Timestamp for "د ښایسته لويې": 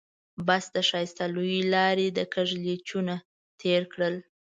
0.75-1.61